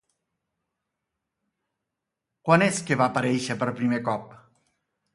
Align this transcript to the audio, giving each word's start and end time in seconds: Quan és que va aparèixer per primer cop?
Quan 2.49 2.67
és 2.71 2.83
que 2.91 3.01
va 3.05 3.09
aparèixer 3.13 3.61
per 3.63 3.71
primer 3.81 4.05
cop? 4.13 4.39